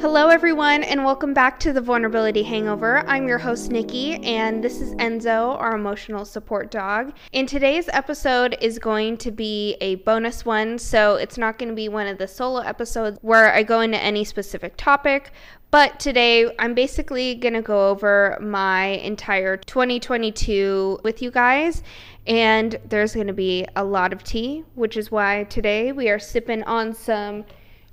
[0.00, 3.04] Hello, everyone, and welcome back to the Vulnerability Hangover.
[3.06, 7.12] I'm your host, Nikki, and this is Enzo, our emotional support dog.
[7.32, 11.74] And today's episode is going to be a bonus one, so it's not going to
[11.74, 15.32] be one of the solo episodes where I go into any specific topic.
[15.70, 21.82] But today, I'm basically going to go over my entire 2022 with you guys.
[22.26, 26.18] And there's going to be a lot of tea, which is why today we are
[26.18, 27.44] sipping on some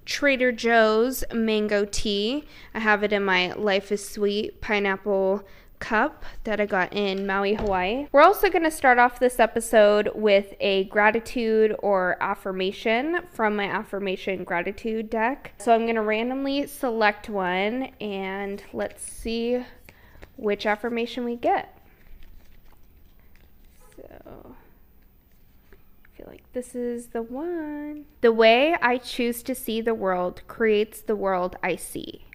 [0.10, 2.44] Trader Joe's mango tea.
[2.74, 5.44] I have it in my Life is Sweet pineapple
[5.78, 8.08] cup that I got in Maui, Hawaii.
[8.12, 13.66] We're also going to start off this episode with a gratitude or affirmation from my
[13.66, 15.54] affirmation gratitude deck.
[15.60, 19.64] So I'm going to randomly select one and let's see
[20.38, 21.78] which affirmation we get.
[23.96, 24.56] So
[26.20, 28.06] feel like this is the one.
[28.22, 32.26] The way I choose to see the world creates the world I see.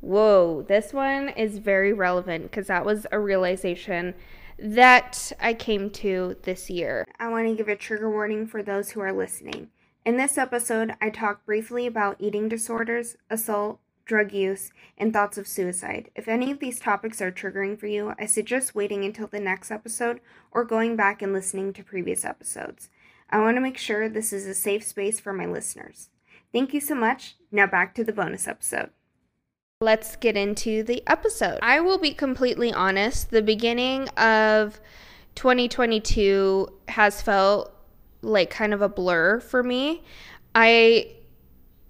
[0.00, 4.14] Whoa, this one is very relevant because that was a realization
[4.58, 7.06] that I came to this year.
[7.18, 9.68] I want to give a trigger warning for those who are listening.
[10.06, 15.48] In this episode, I talk briefly about eating disorders, assault, drug use, and thoughts of
[15.48, 16.10] suicide.
[16.14, 19.70] If any of these topics are triggering for you, I suggest waiting until the next
[19.70, 20.20] episode
[20.52, 22.90] or going back and listening to previous episodes.
[23.30, 26.08] I want to make sure this is a safe space for my listeners.
[26.52, 27.36] Thank you so much.
[27.50, 28.90] Now back to the bonus episode.
[29.80, 31.58] Let's get into the episode.
[31.62, 34.80] I will be completely honest, the beginning of
[35.34, 37.74] 2022 has felt
[38.22, 40.02] like kind of a blur for me.
[40.54, 41.12] I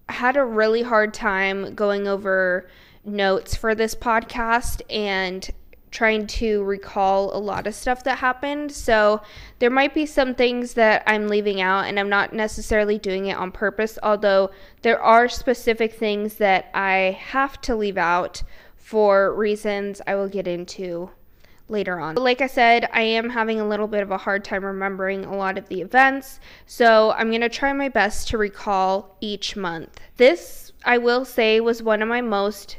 [0.09, 2.69] had a really hard time going over
[3.05, 5.49] notes for this podcast and
[5.95, 8.73] trying to recall a lot of stuff that happened.
[8.73, 9.23] So
[9.61, 13.37] there might be some things that I'm leaving out, and I'm not necessarily doing it
[13.37, 14.51] on purpose, although
[14.83, 18.43] there are specific things that I have to leave out
[18.75, 21.11] for reasons I will get into
[21.69, 22.17] later on.
[22.17, 25.25] But Like I said, I am having a little bit of a hard time remembering
[25.25, 29.55] a lot of the events, so I'm going to try my best to recall each
[29.55, 30.01] month.
[30.17, 32.79] This, I will say, was one of my most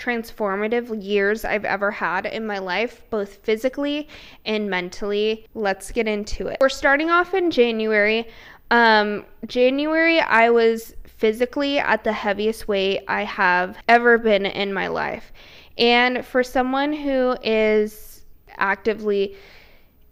[0.00, 4.08] transformative years I've ever had in my life, both physically
[4.44, 5.46] and mentally.
[5.54, 6.56] Let's get into it.
[6.60, 8.26] We're starting off in January.
[8.70, 14.86] Um, January, I was physically at the heaviest weight I have ever been in my
[14.86, 15.32] life.
[15.76, 18.24] And for someone who is
[18.56, 19.36] actively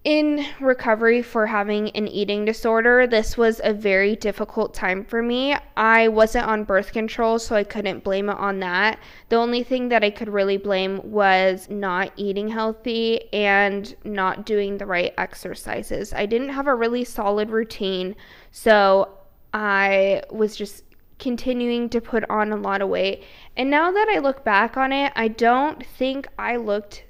[0.04, 5.56] in recovery for having an eating disorder, this was a very difficult time for me.
[5.76, 9.00] I wasn't on birth control, so I couldn't blame it on that.
[9.28, 14.78] The only thing that I could really blame was not eating healthy and not doing
[14.78, 16.12] the right exercises.
[16.12, 18.14] I didn't have a really solid routine,
[18.52, 19.18] so
[19.52, 20.84] I was just
[21.18, 23.24] continuing to put on a lot of weight.
[23.56, 27.04] And now that I look back on it, I don't think I looked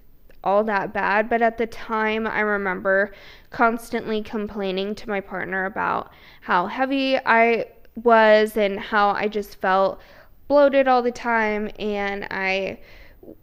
[0.44, 3.12] all that bad, but at the time, I remember
[3.50, 6.12] constantly complaining to my partner about
[6.43, 7.66] how heavy I
[8.03, 10.00] was and how I just felt
[10.47, 12.81] bloated all the time, and I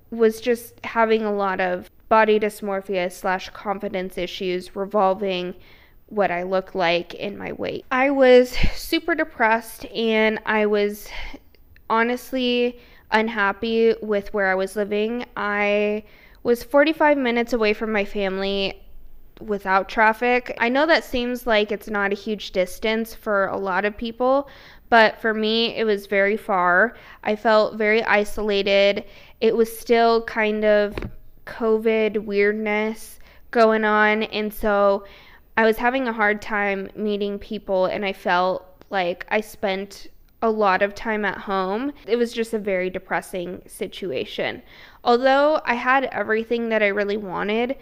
[0.09, 5.55] was just having a lot of body dysmorphia slash confidence issues revolving
[6.07, 7.85] what I look like in my weight.
[7.91, 11.09] I was super depressed and I was
[11.89, 12.79] honestly
[13.11, 15.25] unhappy with where I was living.
[15.35, 16.03] I
[16.45, 18.79] was 45 minutes away from my family
[19.41, 20.55] without traffic.
[20.59, 24.47] I know that seems like it's not a huge distance for a lot of people,
[24.87, 26.95] but for me, it was very far.
[27.23, 29.05] I felt very isolated.
[29.41, 30.95] It was still kind of
[31.47, 33.19] COVID weirdness
[33.49, 35.03] going on, and so
[35.57, 40.09] I was having a hard time meeting people, and I felt like I spent
[40.43, 41.91] a lot of time at home.
[42.05, 44.61] It was just a very depressing situation.
[45.05, 47.77] Although I had everything that I really wanted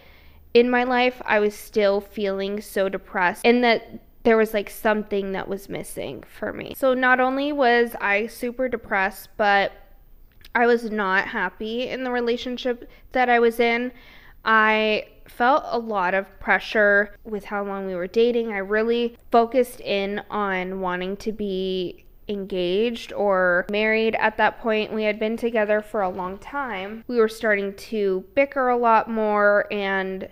[0.53, 5.31] in my life, I was still feeling so depressed and that there was like something
[5.31, 6.73] that was missing for me.
[6.77, 9.71] So not only was I super depressed, but
[10.53, 13.91] I was not happy in the relationship that I was in.
[14.45, 18.51] I felt a lot of pressure with how long we were dating.
[18.51, 24.93] I really focused in on wanting to be engaged or married at that point.
[24.93, 27.03] We had been together for a long time.
[27.07, 30.29] We were starting to bicker a lot more, and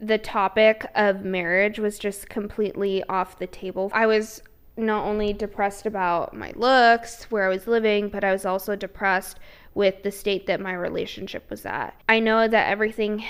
[0.00, 3.90] the topic of marriage was just completely off the table.
[3.94, 4.42] I was
[4.76, 9.38] not only depressed about my looks, where I was living, but I was also depressed
[9.72, 11.94] with the state that my relationship was at.
[12.08, 13.24] I know that everything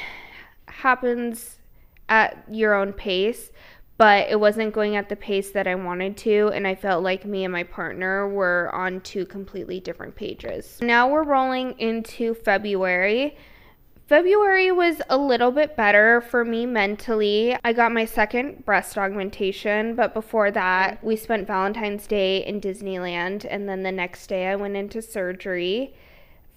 [0.67, 1.59] happens
[2.09, 3.51] at your own pace,
[3.96, 7.25] but it wasn't going at the pace that I wanted to, and I felt like
[7.25, 10.79] me and my partner were on two completely different pages.
[10.82, 13.37] Now we're rolling into February.
[14.06, 17.56] February was a little bit better for me mentally.
[17.64, 23.46] I got my second breast augmentation, but before that, we spent Valentine's Day in Disneyland,
[23.49, 25.94] and then the next day, I went into surgery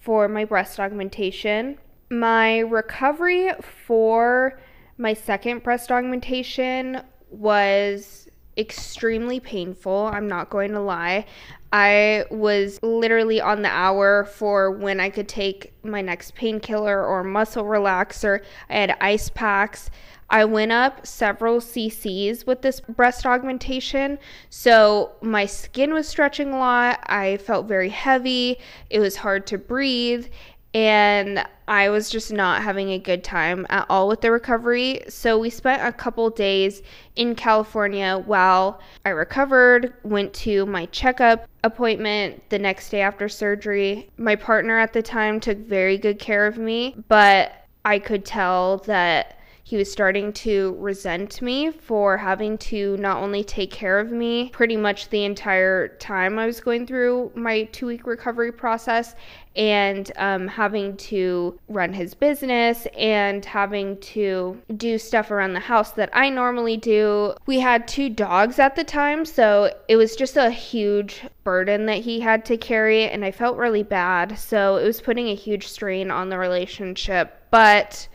[0.00, 1.78] for my breast augmentation.
[2.10, 3.52] My recovery
[3.86, 4.60] for
[4.98, 7.00] my second breast augmentation
[7.30, 10.10] was extremely painful.
[10.12, 11.26] I'm not going to lie.
[11.72, 17.22] I was literally on the hour for when I could take my next painkiller or
[17.22, 18.40] muscle relaxer.
[18.68, 19.90] I had ice packs.
[20.30, 24.18] I went up several cc's with this breast augmentation.
[24.50, 27.00] So my skin was stretching a lot.
[27.06, 28.58] I felt very heavy.
[28.90, 30.26] It was hard to breathe
[30.74, 35.02] and I was just not having a good time at all with the recovery.
[35.08, 36.82] So we spent a couple days
[37.16, 44.10] in California while I recovered, went to my checkup appointment the next day after surgery.
[44.18, 47.52] My partner at the time took very good care of me, but
[47.84, 49.37] I could tell that
[49.68, 54.48] he was starting to resent me for having to not only take care of me
[54.48, 59.14] pretty much the entire time I was going through my two week recovery process
[59.56, 65.90] and um, having to run his business and having to do stuff around the house
[65.92, 67.34] that I normally do.
[67.44, 71.98] We had two dogs at the time, so it was just a huge burden that
[71.98, 74.38] he had to carry, and I felt really bad.
[74.38, 77.34] So it was putting a huge strain on the relationship.
[77.50, 78.08] But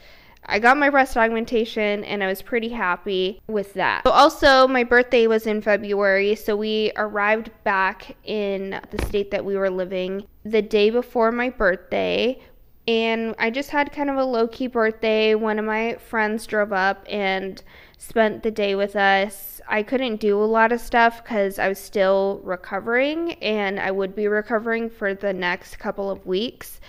[0.45, 4.04] I got my breast augmentation and I was pretty happy with that.
[4.06, 9.44] So also, my birthday was in February, so we arrived back in the state that
[9.44, 12.42] we were living the day before my birthday.
[12.86, 15.36] And I just had kind of a low key birthday.
[15.36, 17.63] One of my friends drove up and
[17.98, 19.62] spent the day with us.
[19.69, 24.13] I couldn't do a lot of stuff because I was still recovering and I would
[24.13, 26.81] be recovering for the next couple of weeks.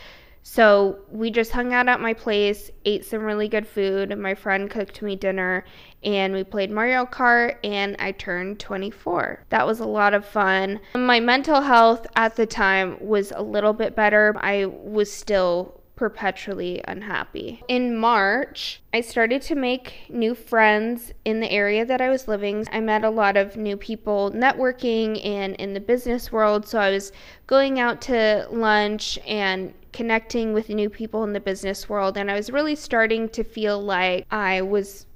[0.47, 4.17] So we just hung out at my place, ate some really good food.
[4.17, 5.65] My friend cooked me dinner,
[6.03, 9.47] and we played Mario Kart, and I turned 24.
[9.49, 10.81] That was a lot of fun.
[10.95, 14.35] My mental health at the time was a little bit better.
[14.37, 17.63] I was still perpetually unhappy.
[17.69, 22.67] In March, I started to make new friends in the area that I was living.
[22.71, 26.91] I met a lot of new people networking and in the business world, so I
[26.91, 27.13] was
[27.47, 32.35] going out to lunch and connecting with new people in the business world and I
[32.35, 35.07] was really starting to feel like I was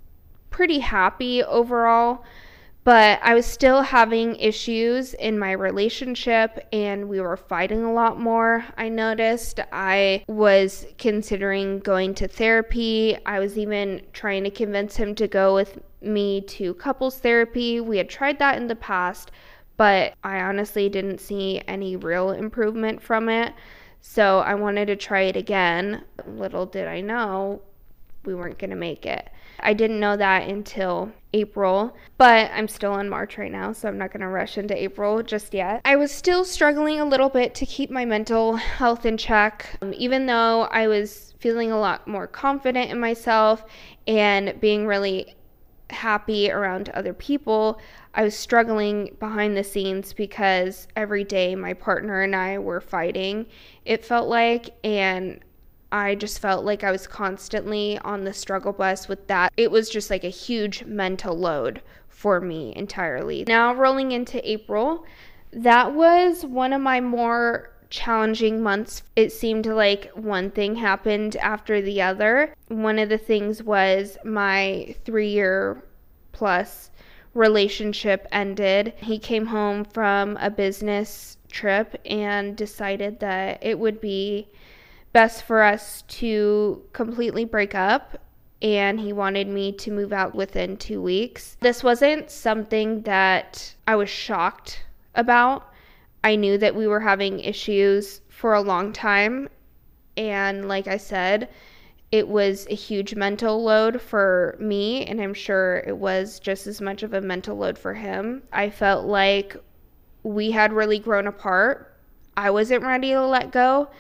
[0.51, 2.25] pretty happy overall
[2.85, 8.19] but I was still having issues in my relationship and we were fighting a lot
[8.19, 8.65] more.
[8.79, 13.19] I noticed I was considering going to therapy.
[13.27, 17.79] I was even trying to convince him to go with me to couples therapy.
[17.83, 19.33] We had tried that in the past,
[19.77, 23.53] but I honestly didn't see any real improvement from it.
[24.01, 26.05] So I wanted to try it again.
[26.27, 27.63] Little did I know
[28.25, 29.31] we weren't going to make it.
[29.61, 33.99] I didn't know that until April, but I'm still in March right now, so I'm
[33.99, 35.81] not going to rush into April just yet.
[35.85, 39.93] I was still struggling a little bit to keep my mental health in check, um,
[39.97, 43.65] even though I was feeling a lot more confident in myself
[44.07, 45.35] and being really
[45.91, 47.81] happy around other people.
[48.15, 53.47] I was struggling behind the scenes because every day my partner and I were fighting,
[53.85, 55.41] it felt like, and
[55.91, 59.53] I just felt like I was constantly on the struggle bus with that.
[59.57, 63.45] It was just like a huge mental load for me entirely.
[63.47, 65.07] Now, rolling into April,
[65.53, 69.03] that was one of my more challenging months.
[69.17, 72.55] It seemed like one thing happened after the other.
[72.69, 75.83] One of the things was my three year
[76.33, 76.91] plus
[77.35, 78.95] relationship ended.
[78.99, 84.49] He came home from a business trip and decided that it would be
[85.13, 88.19] best for us to completely break up
[88.61, 91.57] and he wanted me to move out within two weeks.
[91.61, 94.83] This wasn't something that I was shocked
[95.15, 95.73] about.
[96.25, 99.49] I knew that we were having issues for a long time.
[100.17, 101.49] And like I said,
[102.11, 106.81] it was a huge mental load for me, and I'm sure it was just as
[106.81, 108.43] much of a mental load for him.
[108.53, 109.57] I felt like
[110.23, 111.95] we had really grown apart.
[112.37, 113.91] I wasn't ready to let go,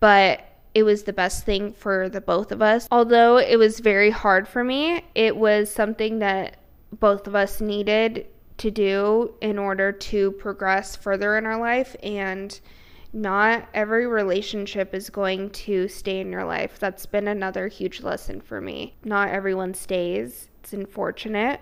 [0.00, 0.44] but
[0.74, 2.86] it was the best thing for the both of us.
[2.90, 6.58] Although it was very hard for me, it was something that
[6.92, 8.26] both of us needed
[8.58, 12.60] to do in order to progress further in our life and
[13.12, 16.78] not every relationship is going to stay in your life.
[16.78, 18.94] That's been another huge lesson for me.
[19.04, 20.48] Not everyone stays.
[20.60, 21.60] It's unfortunate,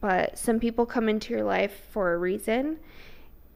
[0.00, 2.78] but some people come into your life for a reason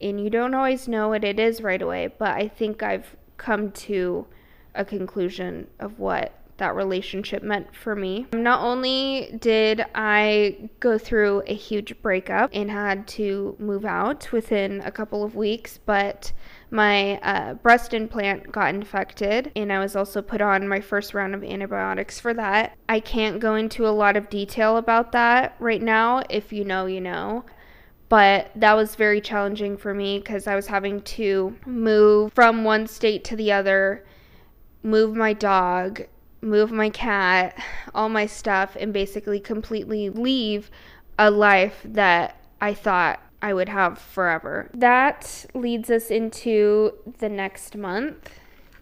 [0.01, 3.71] and you don't always know what it is right away, but I think I've come
[3.71, 4.27] to
[4.73, 8.27] a conclusion of what that relationship meant for me.
[8.33, 14.81] Not only did I go through a huge breakup and had to move out within
[14.81, 16.31] a couple of weeks, but
[16.71, 21.35] my uh, breast implant got infected, and I was also put on my first round
[21.35, 22.77] of antibiotics for that.
[22.87, 26.23] I can't go into a lot of detail about that right now.
[26.29, 27.45] If you know, you know
[28.07, 32.87] but that was very challenging for me because I was having to move from one
[32.87, 34.05] state to the other,
[34.83, 36.01] move my dog,
[36.45, 37.57] move my cat,
[37.93, 40.69] all my stuff, and basically completely leave
[41.17, 44.69] a life that I thought I would have forever.
[44.73, 48.29] That leads us into the next month,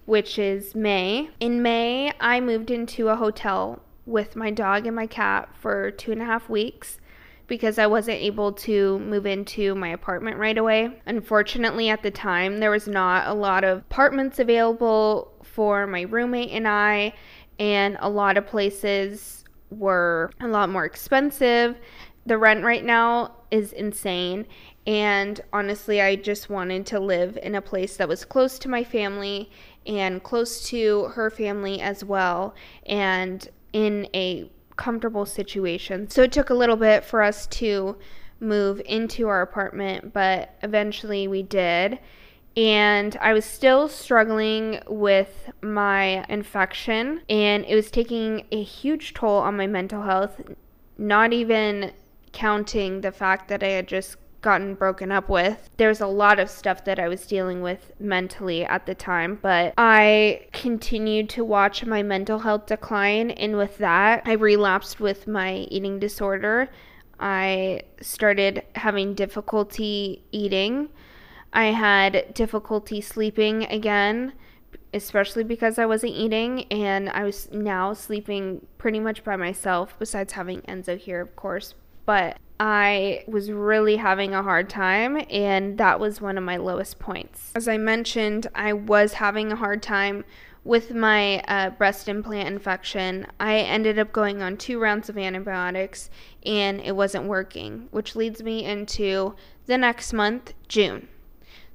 [0.06, 1.30] which is May.
[1.40, 6.12] In May, I moved into a hotel with my dog and my cat for two
[6.12, 7.00] and a half weeks
[7.48, 11.02] because I wasn't able to move into my apartment right away.
[11.06, 16.52] Unfortunately, at the time, there was not a lot of apartments available for my roommate
[16.52, 17.14] and I,
[17.60, 21.78] and a lot of places were a lot more expensive.
[22.26, 24.46] The rent right now is insane.
[24.86, 28.84] And honestly, I just wanted to live in a place that was close to my
[28.84, 29.50] family
[29.86, 32.56] and close to her family as well,
[32.86, 36.10] and in a comfortable situation.
[36.10, 37.98] So it took a little bit for us to
[38.40, 42.00] move into our apartment, but eventually we did
[42.56, 49.38] and I was still struggling with my infection, and it was taking a huge toll
[49.40, 50.42] on my mental health,
[50.98, 51.92] not even
[52.32, 55.70] counting the fact that I had just gotten broken up with.
[55.78, 59.74] There's a lot of stuff that I was dealing with mentally at the time, but
[59.78, 65.56] I continued to watch my mental health decline, and with that, I relapsed with my
[65.72, 66.70] eating disorder.
[67.20, 70.90] I started having difficulty eating.
[71.54, 74.34] I had difficulty sleeping again,
[74.94, 80.34] especially because I wasn't eating, and I was now sleeping pretty much by myself, besides
[80.34, 81.76] having Enzo here, of course.
[82.06, 87.00] But I was really having a hard time, and that was one of my lowest
[87.00, 87.52] points.
[87.56, 90.26] As I mentioned, I was having a hard time
[90.64, 93.28] with my uh, breast implant infection.
[93.40, 96.10] I ended up going on two rounds of antibiotics,
[96.46, 101.10] and it wasn't working, which leads me into the next month, June.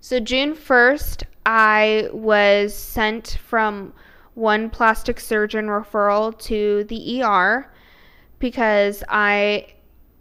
[0.00, 3.92] So, June 1st, I was sent from
[4.34, 7.68] one plastic surgeon referral to the ER
[8.38, 9.66] because I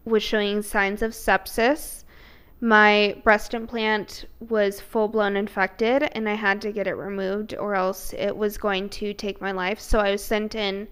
[0.06, 2.04] was showing signs of sepsis.
[2.60, 7.76] My breast implant was full blown infected and I had to get it removed or
[7.76, 9.80] else it was going to take my life.
[9.80, 10.88] So I was sent in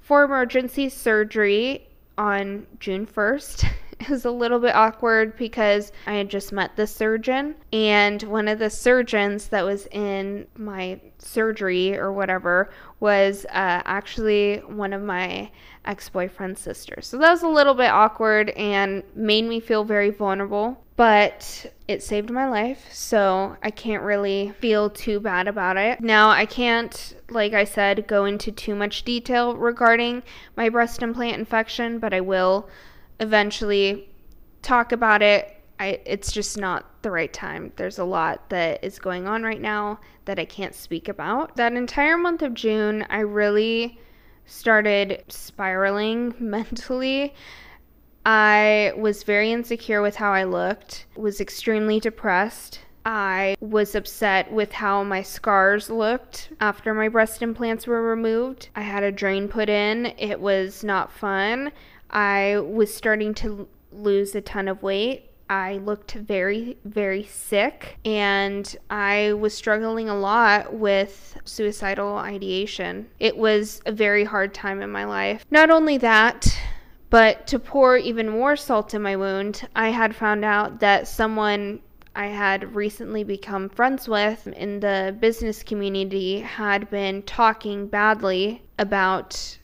[0.00, 1.86] for emergency surgery
[2.16, 3.68] on June 1st.
[4.02, 8.48] it was a little bit awkward because I had just met the surgeon, and one
[8.48, 15.02] of the surgeons that was in my surgery or whatever was uh, actually one of
[15.02, 15.50] my
[15.84, 17.06] ex boyfriend's sisters.
[17.06, 22.02] So that was a little bit awkward and made me feel very vulnerable, but it
[22.02, 26.00] saved my life, so I can't really feel too bad about it.
[26.00, 30.22] Now, I can't, like I said, go into too much detail regarding
[30.56, 32.68] my breast implant infection, but I will
[33.20, 34.08] eventually
[34.62, 35.56] talk about it.
[35.78, 37.72] I, it's just not the right time.
[37.76, 41.56] There's a lot that is going on right now that I can't speak about.
[41.56, 43.98] That entire month of June, I really
[44.46, 47.34] started spiraling mentally.
[48.24, 52.80] I was very insecure with how I looked, was extremely depressed.
[53.04, 58.68] I was upset with how my scars looked after my breast implants were removed.
[58.76, 60.14] I had a drain put in.
[60.18, 61.72] It was not fun.
[62.12, 65.30] I was starting to lose a ton of weight.
[65.48, 73.08] I looked very, very sick, and I was struggling a lot with suicidal ideation.
[73.20, 75.44] It was a very hard time in my life.
[75.50, 76.58] Not only that,
[77.10, 81.80] but to pour even more salt in my wound, I had found out that someone
[82.14, 89.58] I had recently become friends with in the business community had been talking badly about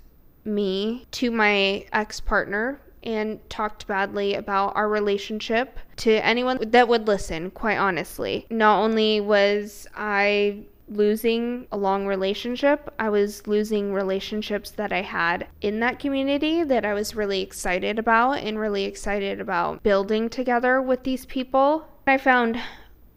[0.49, 7.07] me to my ex partner and talked badly about our relationship to anyone that would
[7.07, 8.47] listen, quite honestly.
[8.51, 15.47] Not only was I losing a long relationship, I was losing relationships that I had
[15.61, 20.81] in that community that I was really excited about and really excited about building together
[20.83, 21.87] with these people.
[22.07, 22.59] I found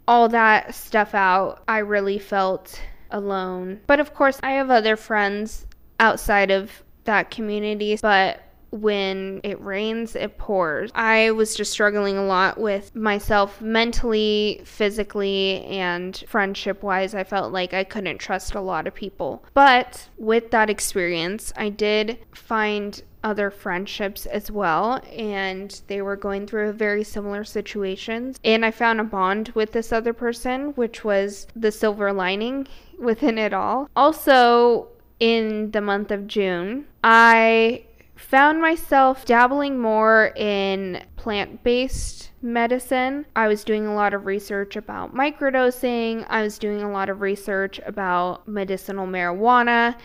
[0.08, 1.64] all that stuff out.
[1.68, 3.80] I really felt alone.
[3.88, 5.66] But of course, I have other friends
[6.00, 8.42] outside of that community, but
[8.72, 10.92] when it rains, it pours.
[10.96, 17.14] I was just struggling a lot with myself mentally, physically, and friendship wise.
[17.14, 19.44] I felt like I couldn't trust a lot of people.
[19.54, 26.48] But with that experience, I did find other friendships as well and they were going
[26.48, 31.46] through very similar situations and I found a bond with this other person which was
[31.56, 32.68] the silver lining
[32.98, 33.88] within it all.
[33.96, 34.88] Also
[35.22, 37.84] in the month of June, I
[38.16, 43.28] found myself dabbling more in plant based medicine.
[43.36, 47.22] I was doing a lot of research about microdosing, I was doing a lot of
[47.22, 49.96] research about medicinal marijuana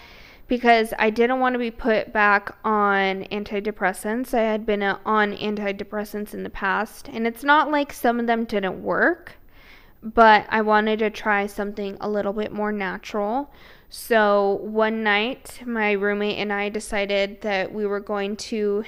[0.49, 4.35] because I didn't want to be put back on antidepressants.
[4.35, 8.27] I had been uh, on antidepressants in the past, and it's not like some of
[8.27, 9.33] them didn't work,
[10.03, 13.51] but I wanted to try something a little bit more natural.
[13.89, 18.85] So one night, my roommate and I decided that we were going to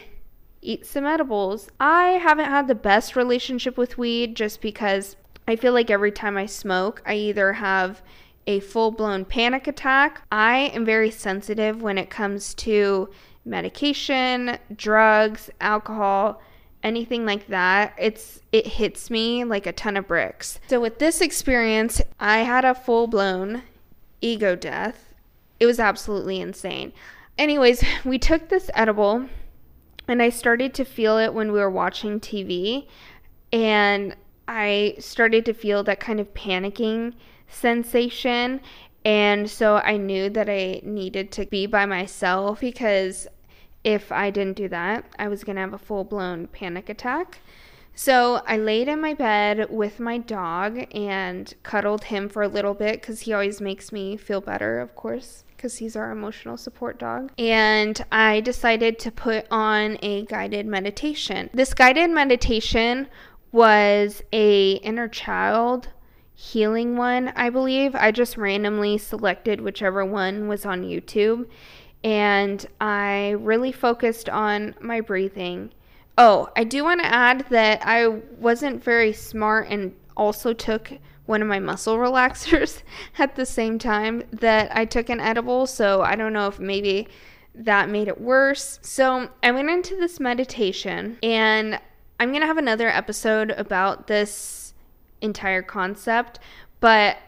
[0.60, 1.68] eat some edibles.
[1.78, 6.36] I haven't had the best relationship with weed just because I feel like every time
[6.36, 8.02] I smoke, I either have
[8.46, 10.22] a full blown panic attack.
[10.32, 13.10] I am very sensitive when it comes to
[13.44, 16.42] medication, drugs, alcohol,
[16.82, 17.94] anything like that.
[17.98, 20.60] It's it hits me like a ton of bricks.
[20.68, 23.62] So with this experience, I had a full blown
[24.20, 25.14] ego death.
[25.60, 26.92] It was absolutely insane.
[27.36, 29.28] Anyways, we took this edible
[30.06, 32.86] and I started to feel it when we were watching TV
[33.52, 37.14] and I started to feel that kind of panicking
[37.48, 38.60] sensation
[39.04, 43.26] and so I knew that I needed to be by myself because
[43.84, 47.38] if I didn't do that, I was going to have a full-blown panic attack.
[47.98, 52.72] So I laid in my bed with my dog and cuddled him for a little
[52.72, 57.00] bit because he always makes me feel better, of course, because he's our emotional support
[57.00, 57.32] dog.
[57.36, 61.50] And I decided to put on a guided meditation.
[61.52, 63.08] This guided meditation
[63.50, 65.88] was a inner child
[66.34, 67.96] healing one, I believe.
[67.96, 71.48] I just randomly selected whichever one was on YouTube
[72.04, 75.72] and I really focused on my breathing
[76.20, 80.92] Oh, I do want to add that I wasn't very smart and also took
[81.26, 82.82] one of my muscle relaxers
[83.18, 85.68] at the same time that I took an edible.
[85.68, 87.06] So I don't know if maybe
[87.54, 88.80] that made it worse.
[88.82, 91.80] So I went into this meditation, and
[92.18, 94.74] I'm going to have another episode about this
[95.20, 96.40] entire concept.
[96.80, 97.18] But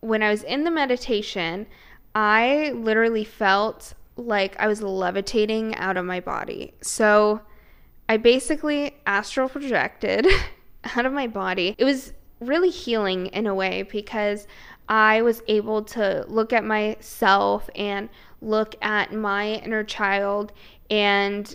[0.00, 1.68] when I was in the meditation,
[2.16, 6.74] I literally felt like I was levitating out of my body.
[6.80, 7.42] So
[8.10, 10.26] I basically astral projected
[10.96, 11.76] out of my body.
[11.78, 14.48] It was really healing in a way because
[14.88, 18.08] I was able to look at myself and
[18.40, 20.52] look at my inner child
[20.90, 21.54] and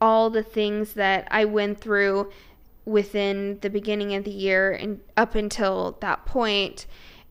[0.00, 2.32] all the things that I went through
[2.86, 6.86] within the beginning of the year and up until that point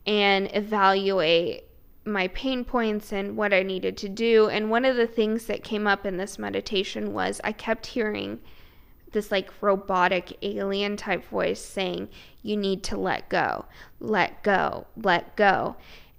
[0.06, 1.64] and evaluate
[2.04, 4.48] my pain points and what I needed to do.
[4.48, 8.40] And one of the things that came up in this meditation was I kept hearing
[9.12, 12.08] this like robotic alien type voice saying,
[12.42, 13.64] You need to let go,
[14.00, 15.76] let go, let go.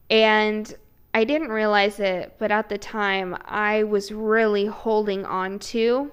[0.10, 0.74] And
[1.13, 6.12] I didn't realize it, but at the time I was really holding on to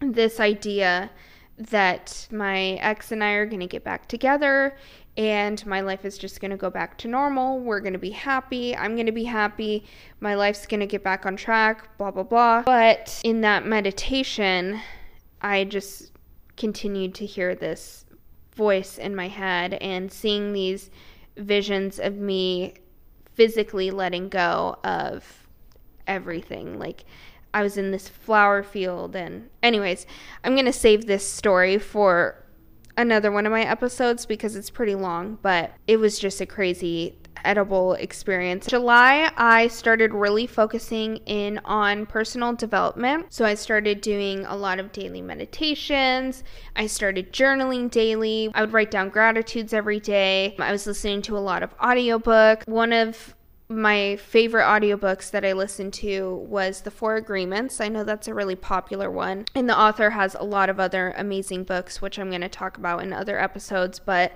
[0.00, 1.10] this idea
[1.58, 4.76] that my ex and I are going to get back together
[5.16, 7.58] and my life is just going to go back to normal.
[7.60, 8.76] We're going to be happy.
[8.76, 9.84] I'm going to be happy.
[10.20, 12.62] My life's going to get back on track, blah, blah, blah.
[12.62, 14.80] But in that meditation,
[15.40, 16.12] I just
[16.56, 18.04] continued to hear this
[18.54, 20.90] voice in my head and seeing these
[21.36, 22.74] visions of me
[23.34, 25.46] physically letting go of
[26.06, 26.78] everything.
[26.78, 27.04] Like,
[27.52, 30.06] I was in this flower field, and, anyways,
[30.44, 32.42] I'm going to save this story for
[32.96, 37.18] another one of my episodes because it's pretty long, but it was just a crazy
[37.44, 38.66] edible experience.
[38.66, 43.26] July, I started really focusing in on personal development.
[43.32, 46.42] So I started doing a lot of daily meditations.
[46.74, 48.50] I started journaling daily.
[48.54, 50.56] I would write down gratitudes every day.
[50.58, 52.64] I was listening to a lot of audiobook.
[52.66, 53.34] One of
[53.68, 57.80] my favorite audiobooks that I listened to was The Four Agreements.
[57.80, 59.46] I know that's a really popular one.
[59.54, 62.78] And the author has a lot of other amazing books, which I'm going to talk
[62.78, 63.98] about in other episodes.
[63.98, 64.32] But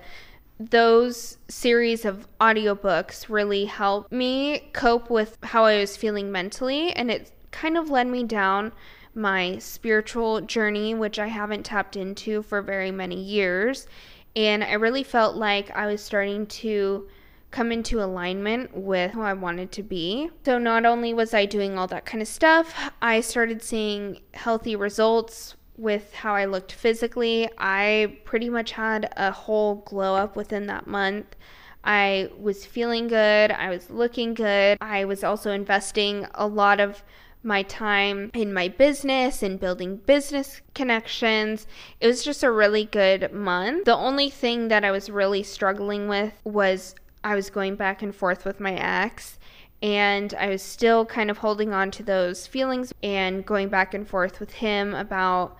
[0.59, 6.91] those series of audiobooks really helped me cope with how I was feeling mentally.
[6.91, 8.73] And it kind of led me down
[9.15, 13.87] my spiritual journey, which I haven't tapped into for very many years.
[14.35, 17.07] And I really felt like I was starting to
[17.51, 20.29] come into alignment with who I wanted to be.
[20.45, 24.75] So, not only was I doing all that kind of stuff, I started seeing healthy
[24.75, 27.49] results with how I looked physically.
[27.57, 31.35] I pretty much had a whole glow up within that month.
[31.83, 34.77] I was feeling good, I was looking good.
[34.79, 37.03] I was also investing a lot of
[37.43, 41.65] my time in my business and building business connections.
[41.99, 43.85] It was just a really good month.
[43.85, 48.15] The only thing that I was really struggling with was I was going back and
[48.15, 49.37] forth with my ex
[49.81, 54.07] and I was still kind of holding on to those feelings and going back and
[54.07, 55.57] forth with him about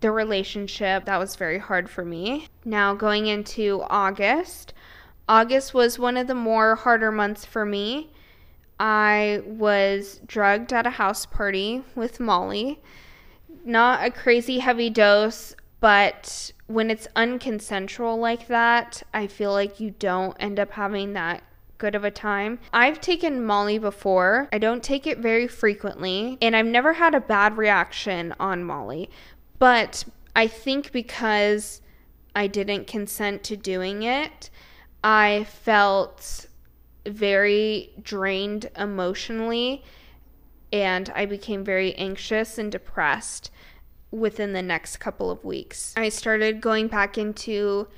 [0.00, 1.06] the relationship.
[1.06, 2.48] That was very hard for me.
[2.64, 4.74] Now, going into August,
[5.28, 8.12] August was one of the more harder months for me.
[8.78, 12.80] I was drugged at a house party with Molly.
[13.64, 19.90] Not a crazy heavy dose, but when it's unconsensual like that, I feel like you
[19.90, 21.42] don't end up having that
[21.78, 22.58] good of a time.
[22.72, 24.48] I've taken Molly before.
[24.52, 29.10] I don't take it very frequently, and I've never had a bad reaction on Molly.
[29.58, 31.80] But I think because
[32.34, 34.50] I didn't consent to doing it,
[35.02, 36.46] I felt
[37.06, 39.84] very drained emotionally
[40.72, 43.50] and I became very anxious and depressed
[44.14, 45.92] within the next couple of weeks.
[45.96, 47.88] I started going back into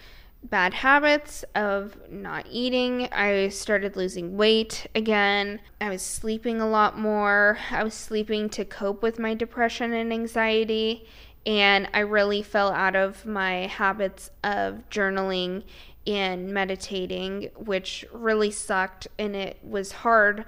[0.42, 3.08] bad habits of not eating.
[3.12, 5.60] I started losing weight again.
[5.80, 7.58] I was sleeping a lot more.
[7.70, 11.06] I was sleeping to cope with my depression and anxiety.
[11.44, 15.64] And I really fell out of my habits of journaling
[16.06, 19.06] and meditating, which really sucked.
[19.18, 20.44] And it was hard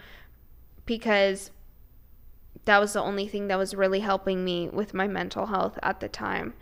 [0.87, 1.51] because
[2.69, 6.01] that was the only thing that was really helping me with my mental health at
[6.01, 6.55] the time.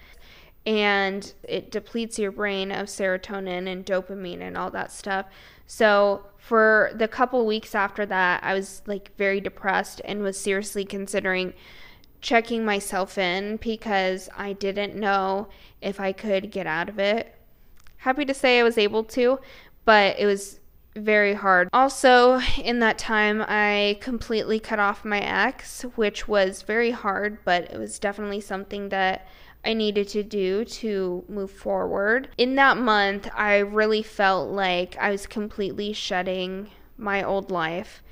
[0.65, 5.27] And it depletes your brain of serotonin and dopamine and all that stuff.
[5.67, 10.85] So, for the couple weeks after that, I was like very depressed and was seriously
[10.85, 11.55] considering
[12.21, 15.49] checking myself in because I didn't know
[15.81, 17.37] if I could get out of it
[18.07, 19.41] happy to say I was able to,
[19.85, 20.61] but it was
[20.97, 21.69] very hard.
[21.73, 27.71] Also, in that time, I completely cut off my ex, which was very hard, but
[27.71, 29.29] it was definitely something that
[29.65, 32.29] I needed to do to move forward.
[32.39, 38.03] In that month, I really felt like I was completely shedding my old life,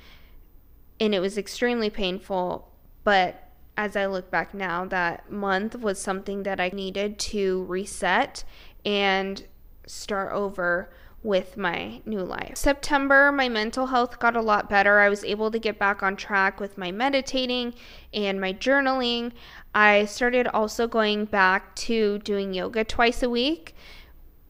[0.99, 2.71] and it was extremely painful.
[3.03, 3.41] But
[3.77, 8.43] as I look back now, that month was something that I needed to reset
[8.85, 9.43] and
[9.87, 10.89] start over
[11.25, 12.55] with my new life.
[12.55, 14.99] September, my mental health got a lot better.
[14.99, 17.73] I was able to get back on track with my meditating
[18.13, 19.31] and my journaling.
[19.73, 23.75] I started also going back to doing yoga twice a week.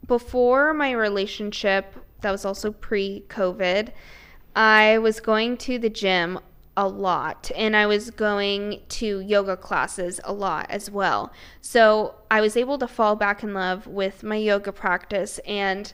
[0.05, 3.91] Before my relationship, that was also pre COVID,
[4.53, 6.39] I was going to the gym
[6.77, 11.31] a lot and I was going to yoga classes a lot as well.
[11.61, 15.91] So I was able to fall back in love with my yoga practice and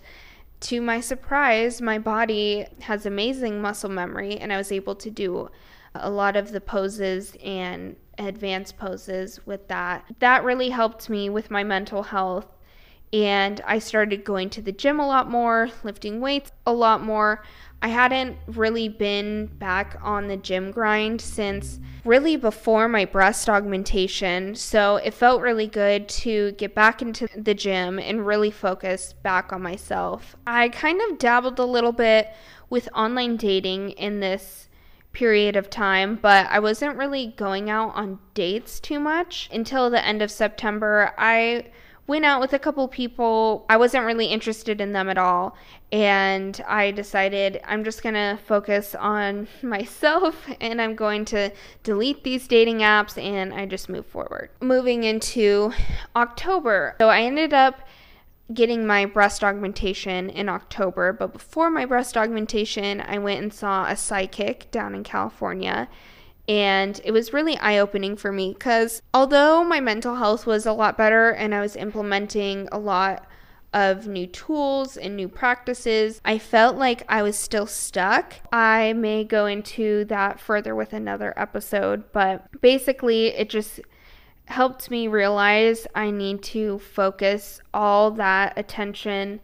[0.61, 5.49] to my surprise, my body has amazing muscle memory and I was able to do
[5.95, 10.05] a lot of the poses and advanced poses with that.
[10.19, 12.47] That really helped me with my mental health
[13.13, 17.43] and I started going to the gym a lot more, lifting weights a lot more.
[17.81, 24.55] I hadn't really been back on the gym grind since really before my breast augmentation.
[24.55, 29.51] So it felt really good to get back into the gym and really focus back
[29.51, 30.35] on myself.
[30.45, 32.29] I kind of dabbled a little bit
[32.69, 34.69] with online dating in this
[35.13, 40.05] period of time, but I wasn't really going out on dates too much until the
[40.05, 41.13] end of September.
[41.17, 41.65] I
[42.07, 43.65] went out with a couple people.
[43.69, 45.55] I wasn't really interested in them at all.
[45.91, 51.51] And I decided I'm just going to focus on myself and I'm going to
[51.83, 54.49] delete these dating apps and I just move forward.
[54.61, 55.73] Moving into
[56.15, 56.95] October.
[56.99, 57.81] So I ended up
[58.53, 63.85] getting my breast augmentation in October, but before my breast augmentation, I went and saw
[63.85, 65.87] a psychic down in California
[66.51, 70.73] and it was really eye opening for me because although my mental health was a
[70.73, 73.25] lot better and I was implementing a lot
[73.73, 78.33] of new tools and new practices, I felt like I was still stuck.
[78.51, 83.79] I may go into that further with another episode, but basically, it just
[84.43, 89.39] helped me realize I need to focus all that attention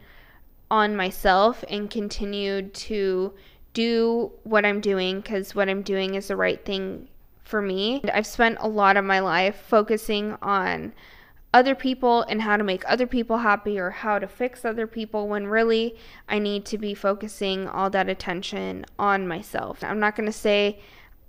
[0.70, 3.32] on myself and continue to
[3.72, 7.08] do what I'm doing because what I'm doing is the right thing
[7.44, 8.00] for me.
[8.02, 10.92] And I've spent a lot of my life focusing on
[11.54, 15.28] other people and how to make other people happy or how to fix other people
[15.28, 15.96] when really
[16.28, 19.82] I need to be focusing all that attention on myself.
[19.82, 20.80] I'm not going to say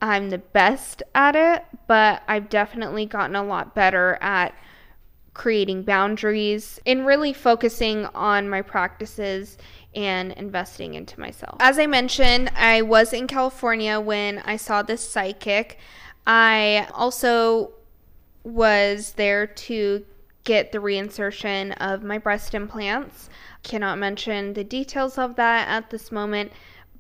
[0.02, 4.54] I'm the best at it, but I've definitely gotten a lot better at
[5.34, 9.58] creating boundaries and really focusing on my practices
[9.96, 11.58] and investing into myself.
[11.60, 15.78] As I mentioned, I was in California when I saw this psychic.
[16.28, 17.72] I also
[18.44, 20.06] was there to
[20.44, 23.30] get the reinsertion of my breast implants.
[23.64, 26.52] Cannot mention the details of that at this moment,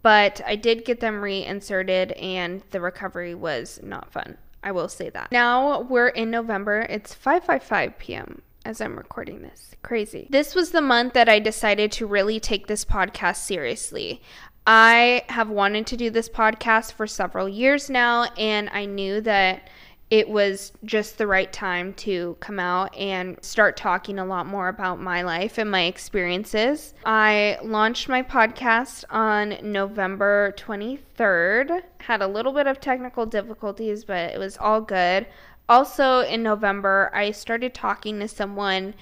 [0.01, 4.37] but I did get them reinserted and the recovery was not fun.
[4.61, 5.31] I will say that.
[5.31, 6.81] Now we're in November.
[6.89, 8.41] It's 5:55 p.m.
[8.65, 9.75] as I'm recording this.
[9.81, 10.27] Crazy.
[10.29, 14.21] This was the month that I decided to really take this podcast seriously.
[14.67, 19.69] I have wanted to do this podcast for several years now and I knew that
[20.09, 24.67] it was just the right time to come out and start talking a lot more
[24.67, 26.95] about my life and my experiences.
[27.05, 31.81] I launched my podcast on November 23rd.
[31.99, 35.27] Had a little bit of technical difficulties, but it was all good.
[35.69, 38.95] Also, in November, I started talking to someone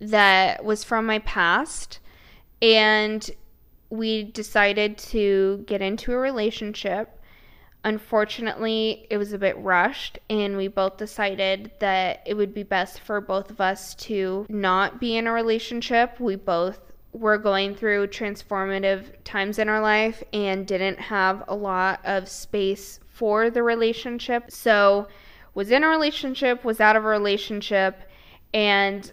[0.00, 2.00] that was from my past,
[2.60, 3.30] and
[3.90, 7.20] we decided to get into a relationship
[7.84, 13.00] Unfortunately, it was a bit rushed, and we both decided that it would be best
[13.00, 16.18] for both of us to not be in a relationship.
[16.18, 16.80] We both
[17.12, 23.00] were going through transformative times in our life and didn't have a lot of space
[23.06, 24.50] for the relationship.
[24.50, 25.06] So,
[25.54, 28.02] was in a relationship, was out of a relationship,
[28.52, 29.12] and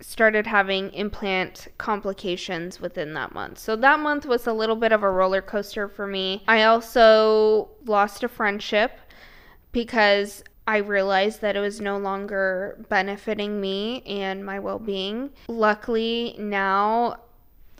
[0.00, 3.58] started having implant complications within that month.
[3.58, 6.42] So that month was a little bit of a roller coaster for me.
[6.48, 8.98] I also lost a friendship
[9.70, 15.30] because I realized that it was no longer benefiting me and my well being.
[15.48, 17.20] Luckily, now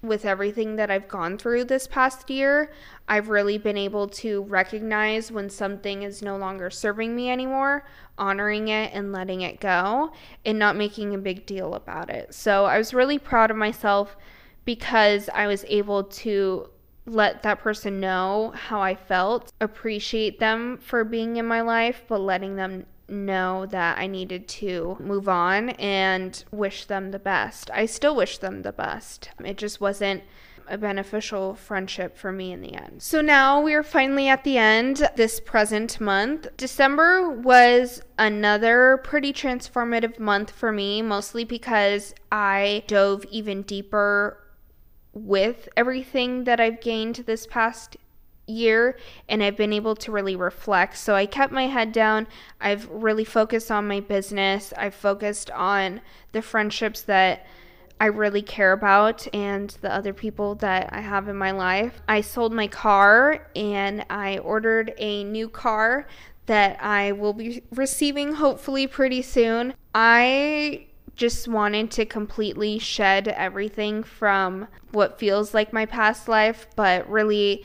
[0.02, 2.72] with everything that I've gone through this past year,
[3.08, 7.86] I've really been able to recognize when something is no longer serving me anymore,
[8.18, 10.12] honoring it and letting it go,
[10.44, 12.34] and not making a big deal about it.
[12.34, 14.16] So I was really proud of myself
[14.64, 16.68] because I was able to
[17.06, 22.20] let that person know how I felt, appreciate them for being in my life, but
[22.20, 27.70] letting them know that I needed to move on and wish them the best.
[27.72, 29.30] I still wish them the best.
[29.44, 30.22] It just wasn't
[30.68, 33.02] a beneficial friendship for me in the end.
[33.02, 36.48] So now we are finally at the end this present month.
[36.56, 44.38] December was another pretty transformative month for me, mostly because I dove even deeper
[45.12, 47.96] with everything that I've gained this past
[48.46, 48.96] year
[49.28, 50.96] and I've been able to really reflect.
[50.96, 52.26] So I kept my head down.
[52.60, 54.72] I've really focused on my business.
[54.76, 56.00] I've focused on
[56.32, 57.46] the friendships that
[58.00, 62.02] I really care about and the other people that I have in my life.
[62.08, 66.08] I sold my car and I ordered a new car
[66.46, 69.74] that I will be receiving hopefully pretty soon.
[69.94, 77.08] I just wanted to completely shed everything from what feels like my past life, but
[77.08, 77.64] really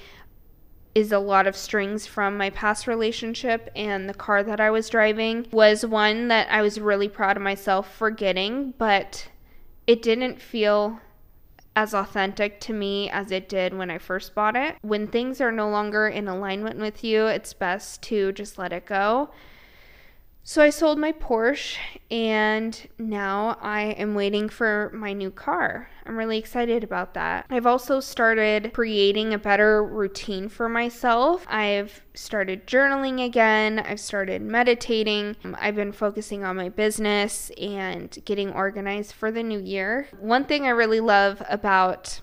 [0.97, 4.89] is a lot of strings from my past relationship and the car that I was
[4.89, 9.29] driving was one that I was really proud of myself for getting, but
[9.85, 10.99] it didn't feel
[11.75, 14.75] as authentic to me as it did when I first bought it.
[14.81, 18.87] When things are no longer in alignment with you, it's best to just let it
[18.87, 19.29] go
[20.49, 21.75] so I sold my Porsche
[22.09, 25.89] and now I am waiting for my new car.
[26.05, 27.45] I'm really excited about that.
[27.49, 31.45] I've also started creating a better routine for myself.
[31.49, 33.79] I've started journaling again.
[33.79, 35.35] I've started meditating.
[35.59, 40.07] I've been focusing on my business and getting organized for the new year.
[40.17, 42.21] One thing I really love about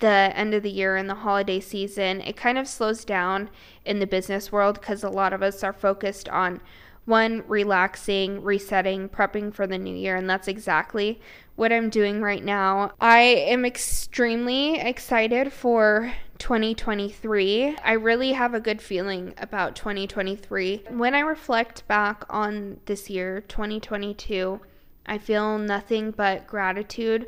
[0.00, 3.50] the end of the year and the holiday season, it kind of slows down
[3.84, 6.60] in the business world because a lot of us are focused on
[7.04, 10.16] one, relaxing, resetting, prepping for the new year.
[10.16, 11.20] And that's exactly
[11.56, 12.92] what I'm doing right now.
[13.00, 17.76] I am extremely excited for 2023.
[17.84, 20.84] I really have a good feeling about 2023.
[20.90, 24.60] When I reflect back on this year, 2022,
[25.06, 27.26] I feel nothing but gratitude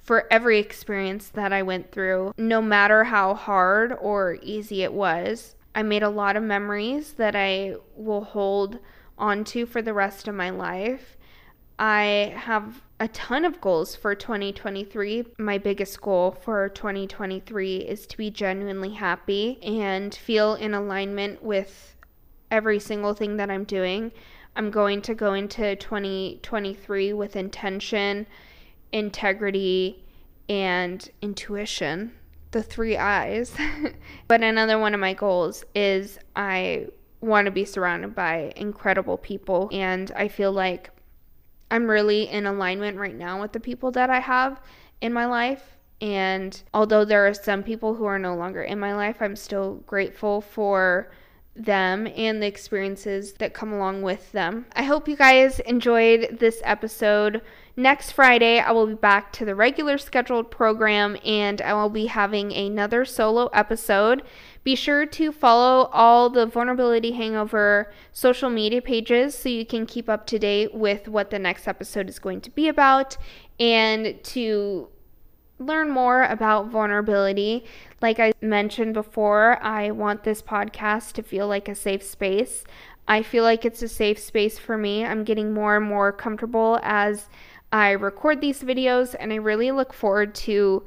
[0.00, 5.56] for every experience that I went through, no matter how hard or easy it was.
[5.74, 8.78] I made a lot of memories that I will hold
[9.18, 11.16] onto for the rest of my life.
[11.78, 15.26] I have a ton of goals for 2023.
[15.38, 21.94] My biggest goal for 2023 is to be genuinely happy and feel in alignment with
[22.50, 24.12] every single thing that I'm doing.
[24.54, 28.26] I'm going to go into 2023 with intention,
[28.92, 30.02] integrity,
[30.48, 32.12] and intuition.
[32.52, 33.54] The three eyes.
[34.28, 36.86] but another one of my goals is I
[37.20, 39.68] want to be surrounded by incredible people.
[39.72, 40.90] And I feel like
[41.70, 44.60] I'm really in alignment right now with the people that I have
[45.00, 45.76] in my life.
[46.00, 49.76] And although there are some people who are no longer in my life, I'm still
[49.86, 51.10] grateful for
[51.54, 54.66] them and the experiences that come along with them.
[54.74, 57.40] I hope you guys enjoyed this episode.
[57.76, 62.06] Next Friday, I will be back to the regular scheduled program and I will be
[62.06, 64.22] having another solo episode.
[64.66, 70.08] Be sure to follow all the Vulnerability Hangover social media pages so you can keep
[70.08, 73.16] up to date with what the next episode is going to be about
[73.60, 74.88] and to
[75.60, 77.64] learn more about vulnerability.
[78.02, 82.64] Like I mentioned before, I want this podcast to feel like a safe space.
[83.06, 85.04] I feel like it's a safe space for me.
[85.04, 87.28] I'm getting more and more comfortable as
[87.70, 90.82] I record these videos, and I really look forward to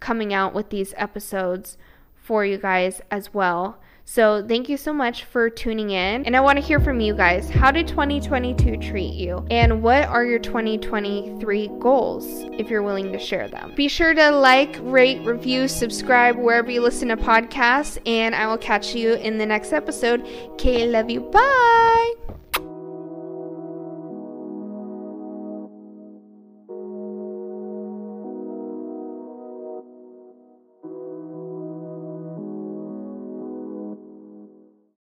[0.00, 1.78] coming out with these episodes
[2.24, 3.78] for you guys as well.
[4.06, 6.26] So, thank you so much for tuning in.
[6.26, 7.48] And I want to hear from you guys.
[7.48, 9.46] How did 2022 treat you?
[9.50, 13.72] And what are your 2023 goals if you're willing to share them?
[13.74, 17.96] Be sure to like, rate, review, subscribe wherever you listen to podcasts.
[18.06, 20.26] And I will catch you in the next episode.
[20.52, 21.20] Okay, love you.
[21.20, 22.73] Bye.